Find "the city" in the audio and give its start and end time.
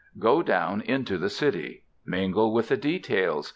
1.19-1.83